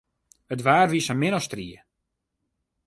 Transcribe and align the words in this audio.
It 0.53 0.61
waar 0.65 0.87
wie 0.91 1.03
sa 1.05 1.13
min 1.17 1.37
as 1.39 1.45
strie. 1.47 1.79